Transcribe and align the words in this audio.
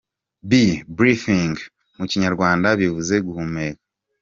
B: 0.49 0.51
Breathing: 0.95 1.55
Mu 1.97 2.05
Kinyarwanda 2.11 2.67
bivuze 2.79 3.15
“guhumeka”. 3.25 3.81